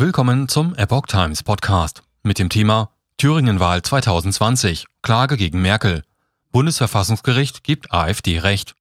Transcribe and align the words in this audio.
Willkommen 0.00 0.46
zum 0.46 0.76
Epoch 0.76 1.06
Times 1.08 1.42
Podcast 1.42 2.04
mit 2.22 2.38
dem 2.38 2.50
Thema 2.50 2.92
Thüringenwahl 3.16 3.82
2020 3.82 4.86
Klage 5.02 5.36
gegen 5.36 5.60
Merkel. 5.60 6.04
Bundesverfassungsgericht 6.52 7.64
gibt 7.64 7.92
AfD 7.92 8.38
Recht. 8.38 8.76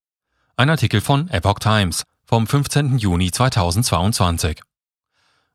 Ein 0.58 0.70
Artikel 0.70 1.02
von 1.02 1.28
Epoch 1.30 1.58
Times 1.58 2.04
vom 2.24 2.46
15. 2.46 3.00
Juni 3.00 3.32
2022. 3.32 4.62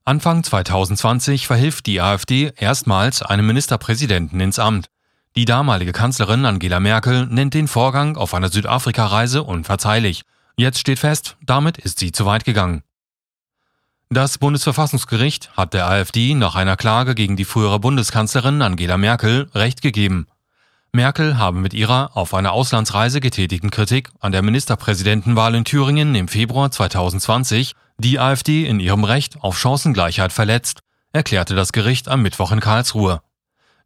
Anfang 0.04 0.42
2020 0.42 1.46
verhilft 1.46 1.86
die 1.86 2.00
AfD 2.00 2.52
erstmals 2.56 3.22
einem 3.22 3.46
Ministerpräsidenten 3.46 4.40
ins 4.40 4.58
Amt. 4.58 4.88
Die 5.36 5.44
damalige 5.44 5.92
Kanzlerin 5.92 6.44
Angela 6.44 6.80
Merkel 6.80 7.26
nennt 7.26 7.54
den 7.54 7.68
Vorgang 7.68 8.16
auf 8.16 8.34
einer 8.34 8.48
Südafrika-Reise 8.48 9.44
unverzeihlich. 9.44 10.22
Jetzt 10.56 10.80
steht 10.80 10.98
fest, 10.98 11.36
damit 11.40 11.78
ist 11.78 12.00
sie 12.00 12.10
zu 12.10 12.26
weit 12.26 12.44
gegangen. 12.44 12.82
Das 14.12 14.36
Bundesverfassungsgericht 14.36 15.56
hat 15.56 15.72
der 15.72 15.88
AfD 15.88 16.34
nach 16.34 16.54
einer 16.54 16.76
Klage 16.76 17.14
gegen 17.14 17.34
die 17.34 17.46
frühere 17.46 17.80
Bundeskanzlerin 17.80 18.60
Angela 18.60 18.98
Merkel 18.98 19.48
Recht 19.54 19.80
gegeben. 19.80 20.26
Merkel 20.92 21.38
habe 21.38 21.58
mit 21.58 21.72
ihrer 21.72 22.14
auf 22.14 22.34
einer 22.34 22.52
Auslandsreise 22.52 23.20
getätigten 23.22 23.70
Kritik 23.70 24.10
an 24.20 24.30
der 24.30 24.42
Ministerpräsidentenwahl 24.42 25.54
in 25.54 25.64
Thüringen 25.64 26.14
im 26.14 26.28
Februar 26.28 26.70
2020 26.70 27.72
die 27.96 28.18
AfD 28.18 28.66
in 28.66 28.80
ihrem 28.80 29.04
Recht 29.04 29.40
auf 29.40 29.58
Chancengleichheit 29.58 30.34
verletzt, 30.34 30.80
erklärte 31.14 31.54
das 31.54 31.72
Gericht 31.72 32.08
am 32.08 32.20
Mittwoch 32.20 32.52
in 32.52 32.60
Karlsruhe. 32.60 33.22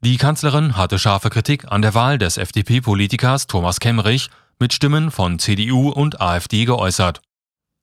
Die 0.01 0.17
Kanzlerin 0.17 0.77
hatte 0.77 0.99
scharfe 0.99 1.31
Kritik 1.31 1.71
an 1.71 1.83
der 1.83 1.95
Wahl 1.95 2.19
des 2.19 2.37
FDP-Politikers 2.37 3.47
Thomas 3.47 3.79
Kemmerich 3.79 4.31
mit 4.59 4.73
Stimmen 4.73 5.13
von 5.13 5.39
CDU 5.39 5.91
und 5.91 6.21
AfD 6.21 6.65
geäußert. 6.65 7.21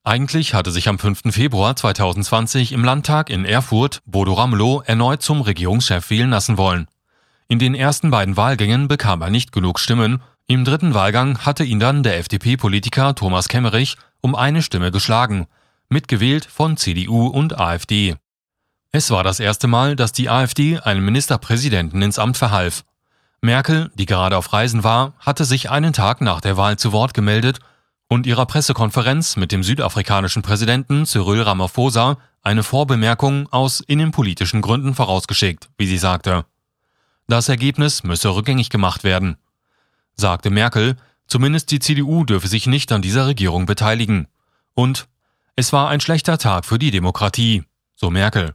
Eigentlich 0.06 0.54
hatte 0.54 0.72
sich 0.72 0.90
am 0.90 1.00
5. 1.00 1.34
Februar 1.34 1.78
2020 1.78 2.74
im 2.74 2.84
Landtag 2.84 3.30
in 3.30 3.46
Erfurt 3.46 4.02
Bodo 4.06 4.34
Ramelow 4.34 4.82
erneut 4.86 5.22
zum 5.22 5.40
Regierungschef 5.40 6.10
wählen 6.10 6.30
lassen 6.30 6.58
wollen. 6.58 6.88
In 7.48 7.58
den 7.58 7.74
ersten 7.74 8.12
beiden 8.12 8.36
Wahlgängen 8.36 8.90
bekam 8.90 9.22
er 9.22 9.30
nicht 9.30 9.54
genug 9.54 9.80
Stimmen, 9.80 10.22
im 10.46 10.66
dritten 10.66 10.94
Wahlgang 10.94 11.38
hatte 11.46 11.64
ihn 11.64 11.80
dann 11.80 12.04
der 12.04 12.18
FDP-Politiker 12.18 13.16
Thomas 13.16 13.48
Kemmerich 13.48 13.96
um 14.20 14.36
eine 14.36 14.62
Stimme 14.62 14.92
geschlagen, 14.92 15.48
mitgewählt 15.88 16.44
von 16.44 16.76
CDU 16.76 17.28
und 17.28 17.58
AfD. 17.58 18.18
Es 18.92 19.10
war 19.10 19.24
das 19.24 19.40
erste 19.40 19.68
Mal, 19.68 19.96
dass 19.96 20.12
die 20.12 20.30
AfD 20.30 20.80
einen 20.80 21.06
Ministerpräsidenten 21.06 22.02
ins 22.02 22.20
Amt 22.20 22.36
verhalf. 22.36 22.84
Merkel, 23.40 23.90
die 23.96 24.06
gerade 24.06 24.36
auf 24.36 24.52
Reisen 24.52 24.84
war, 24.84 25.14
hatte 25.20 25.46
sich 25.46 25.70
einen 25.70 25.94
Tag 25.94 26.20
nach 26.20 26.42
der 26.42 26.58
Wahl 26.58 26.78
zu 26.78 26.92
Wort 26.92 27.14
gemeldet 27.14 27.62
und 28.14 28.28
ihrer 28.28 28.46
Pressekonferenz 28.46 29.38
mit 29.38 29.52
dem 29.52 29.64
südafrikanischen 29.64 30.44
Präsidenten 30.44 31.08
Cyril 31.08 31.42
Ramaphosa 31.42 32.20
eine 32.44 32.62
Vorbemerkung 32.62 33.52
aus 33.52 33.80
innenpolitischen 33.80 34.62
Gründen 34.62 34.94
vorausgeschickt, 34.94 35.72
wie 35.80 35.88
sie 35.88 35.98
sagte. 35.98 36.46
Das 37.28 37.50
Ergebnis 37.50 38.04
müsse 38.04 38.30
rückgängig 38.30 38.70
gemacht 38.70 39.04
werden. 39.04 39.38
Sagte 40.16 40.52
Merkel, 40.52 40.96
zumindest 41.26 41.72
die 41.72 41.80
CDU 41.80 42.24
dürfe 42.24 42.48
sich 42.48 42.68
nicht 42.68 42.92
an 42.92 43.02
dieser 43.02 43.26
Regierung 43.26 43.66
beteiligen. 43.66 44.28
Und 44.76 45.08
es 45.56 45.74
war 45.74 45.90
ein 45.90 46.00
schlechter 46.00 46.38
Tag 46.38 46.66
für 46.66 46.78
die 46.78 46.92
Demokratie, 46.92 47.64
so 47.96 48.12
Merkel. 48.12 48.54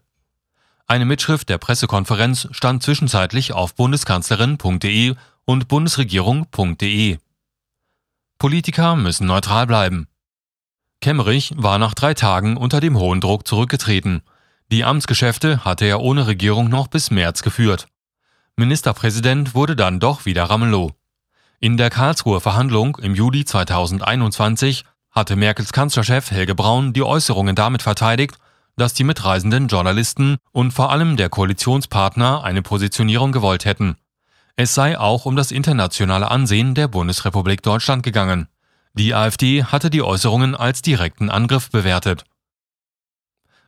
Eine 0.86 1.04
Mitschrift 1.04 1.48
der 1.48 1.58
Pressekonferenz 1.58 2.46
stand 2.52 2.84
zwischenzeitlich 2.84 3.54
auf 3.54 3.74
bundeskanzlerin.de 3.74 5.16
und 5.46 5.66
bundesregierung.de. 5.66 7.18
Politiker 8.38 8.94
müssen 8.94 9.26
neutral 9.26 9.66
bleiben. 9.66 10.06
Kemmerich 11.00 11.52
war 11.56 11.78
nach 11.78 11.94
drei 11.94 12.14
Tagen 12.14 12.56
unter 12.56 12.80
dem 12.80 12.96
hohen 12.96 13.20
Druck 13.20 13.48
zurückgetreten. 13.48 14.22
Die 14.70 14.84
Amtsgeschäfte 14.84 15.64
hatte 15.64 15.86
er 15.86 16.00
ohne 16.00 16.28
Regierung 16.28 16.68
noch 16.68 16.86
bis 16.86 17.10
März 17.10 17.42
geführt. 17.42 17.88
Ministerpräsident 18.54 19.54
wurde 19.54 19.74
dann 19.74 19.98
doch 19.98 20.24
wieder 20.24 20.44
Ramelow. 20.44 20.92
In 21.58 21.76
der 21.76 21.90
Karlsruher 21.90 22.40
Verhandlung 22.40 22.96
im 22.98 23.16
Juli 23.16 23.44
2021 23.44 24.84
hatte 25.10 25.34
Merkels 25.34 25.72
Kanzlerchef 25.72 26.30
Helge 26.30 26.54
Braun 26.54 26.92
die 26.92 27.02
Äußerungen 27.02 27.56
damit 27.56 27.82
verteidigt, 27.82 28.36
dass 28.76 28.94
die 28.94 29.02
mitreisenden 29.02 29.66
Journalisten 29.66 30.36
und 30.52 30.70
vor 30.70 30.92
allem 30.92 31.16
der 31.16 31.28
Koalitionspartner 31.28 32.44
eine 32.44 32.62
Positionierung 32.62 33.32
gewollt 33.32 33.64
hätten. 33.64 33.96
Es 34.60 34.74
sei 34.74 34.98
auch 34.98 35.24
um 35.24 35.36
das 35.36 35.52
internationale 35.52 36.32
Ansehen 36.32 36.74
der 36.74 36.88
Bundesrepublik 36.88 37.62
Deutschland 37.62 38.02
gegangen. 38.02 38.48
Die 38.92 39.14
AfD 39.14 39.62
hatte 39.62 39.88
die 39.88 40.02
Äußerungen 40.02 40.56
als 40.56 40.82
direkten 40.82 41.30
Angriff 41.30 41.70
bewertet. 41.70 42.24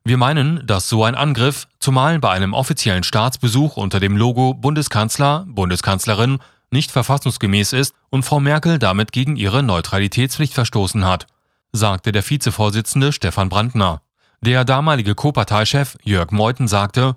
Wir 0.03 0.17
meinen, 0.17 0.67
dass 0.67 0.89
so 0.89 1.05
ein 1.05 1.15
Angriff, 1.15 1.69
zumal 1.79 2.19
bei 2.19 2.31
einem 2.31 2.55
offiziellen 2.55 3.05
Staatsbesuch 3.05 3.77
unter 3.77 4.01
dem 4.01 4.17
Logo 4.17 4.53
Bundeskanzler, 4.53 5.47
Bundeskanzlerin, 5.47 6.41
nicht 6.73 6.91
verfassungsgemäß 6.91 7.73
ist 7.73 7.95
und 8.09 8.25
Frau 8.25 8.41
Merkel 8.41 8.81
damit 8.81 9.13
gegen 9.13 9.37
ihre 9.37 9.63
Neutralitätspflicht 9.63 10.55
verstoßen 10.55 11.05
hat, 11.05 11.29
sagte 11.71 12.11
der 12.11 12.29
Vizevorsitzende 12.29 13.13
Stefan 13.13 13.49
Brandner. 13.49 14.03
Der 14.41 14.65
damalige 14.65 15.15
Co-Parteichef 15.15 15.97
Jörg 16.03 16.33
Meuthen 16.33 16.67
sagte, 16.67 17.15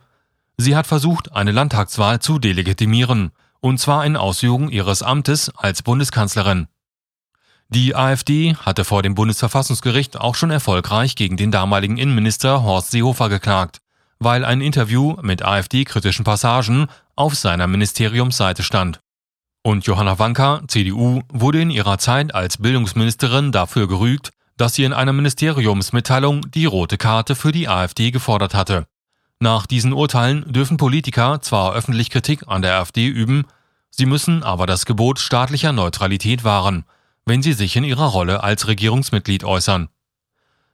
sie 0.57 0.75
hat 0.75 0.85
versucht, 0.85 1.31
eine 1.31 1.51
Landtagswahl 1.51 2.19
zu 2.19 2.37
delegitimieren 2.37 3.31
und 3.63 3.79
zwar 3.79 4.05
in 4.05 4.17
Ausübung 4.17 4.69
ihres 4.69 5.01
Amtes 5.03 5.49
als 5.55 5.83
Bundeskanzlerin. 5.83 6.67
Die 7.69 7.95
AfD 7.95 8.55
hatte 8.55 8.83
vor 8.83 9.01
dem 9.01 9.15
Bundesverfassungsgericht 9.15 10.19
auch 10.19 10.35
schon 10.35 10.51
erfolgreich 10.51 11.15
gegen 11.15 11.37
den 11.37 11.49
damaligen 11.49 11.97
Innenminister 11.97 12.61
Horst 12.63 12.91
Seehofer 12.91 13.29
geklagt, 13.29 13.79
weil 14.19 14.43
ein 14.43 14.59
Interview 14.59 15.15
mit 15.21 15.43
AfD-kritischen 15.43 16.25
Passagen 16.25 16.87
auf 17.15 17.35
seiner 17.35 17.67
Ministeriumsseite 17.67 18.63
stand. 18.63 18.99
Und 19.63 19.85
Johanna 19.85 20.19
Wanka, 20.19 20.61
CDU, 20.67 21.21
wurde 21.29 21.61
in 21.61 21.69
ihrer 21.69 21.97
Zeit 21.99 22.35
als 22.35 22.57
Bildungsministerin 22.57 23.53
dafür 23.53 23.87
gerügt, 23.87 24.31
dass 24.57 24.75
sie 24.75 24.83
in 24.83 24.91
einer 24.91 25.13
Ministeriumsmitteilung 25.13 26.51
die 26.51 26.65
rote 26.65 26.97
Karte 26.97 27.33
für 27.33 27.53
die 27.53 27.69
AfD 27.69 28.11
gefordert 28.11 28.55
hatte. 28.55 28.87
Nach 29.43 29.65
diesen 29.65 29.91
Urteilen 29.91 30.49
dürfen 30.53 30.77
Politiker 30.77 31.41
zwar 31.41 31.73
öffentlich 31.73 32.09
Kritik 32.09 32.47
an 32.47 32.61
der 32.61 32.75
AfD 32.79 33.07
üben, 33.07 33.43
sie 33.89 34.05
müssen 34.05 34.41
aber 34.41 34.65
das 34.65 34.85
Gebot 34.85 35.19
staatlicher 35.19 35.73
Neutralität 35.73 36.45
wahren, 36.45 36.85
wenn 37.25 37.43
sie 37.43 37.51
sich 37.51 37.75
in 37.75 37.83
ihrer 37.83 38.05
Rolle 38.05 38.41
als 38.41 38.67
Regierungsmitglied 38.69 39.43
äußern. 39.43 39.89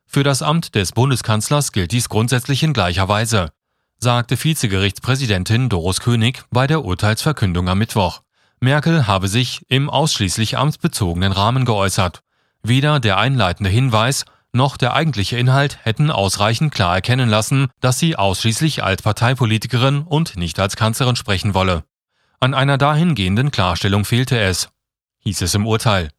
Für 0.05 0.21
das 0.21 0.43
Amt 0.43 0.75
des 0.75 0.91
Bundeskanzlers 0.91 1.71
gilt 1.71 1.91
dies 1.91 2.09
grundsätzlich 2.09 2.61
in 2.61 2.73
gleicher 2.73 3.09
Weise, 3.09 3.49
sagte 3.97 4.37
Vizegerichtspräsidentin 4.37 5.69
Doris 5.69 5.99
König 5.99 6.43
bei 6.51 6.67
der 6.67 6.85
Urteilsverkündung 6.85 7.69
am 7.69 7.79
Mittwoch. 7.79 8.21
Merkel 8.59 9.07
habe 9.07 9.29
sich 9.29 9.65
im 9.69 9.89
ausschließlich 9.89 10.59
amtsbezogenen 10.59 11.31
Rahmen 11.31 11.65
geäußert. 11.65 12.21
Weder 12.61 12.99
der 12.99 13.17
einleitende 13.17 13.71
Hinweis 13.71 14.25
noch 14.51 14.77
der 14.77 14.93
eigentliche 14.93 15.37
Inhalt 15.37 15.79
hätten 15.83 16.11
ausreichend 16.11 16.73
klar 16.73 16.95
erkennen 16.95 17.29
lassen, 17.29 17.67
dass 17.81 17.99
sie 17.99 18.15
ausschließlich 18.15 18.83
als 18.83 19.01
Parteipolitikerin 19.01 20.01
und 20.01 20.37
nicht 20.37 20.59
als 20.59 20.75
Kanzlerin 20.75 21.15
sprechen 21.15 21.53
wolle. 21.53 21.83
An 22.39 22.53
einer 22.53 22.77
dahingehenden 22.77 23.51
Klarstellung 23.51 24.05
fehlte 24.05 24.39
es, 24.39 24.69
hieß 25.19 25.41
es 25.41 25.53
im 25.55 25.67
Urteil. 25.67 26.09